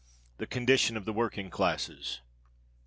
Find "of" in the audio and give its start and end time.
0.97-1.05